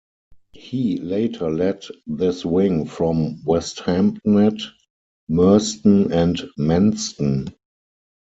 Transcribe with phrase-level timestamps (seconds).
[0.53, 4.59] He later led this wing from Westhampnett,
[5.29, 7.53] Merston and Manston.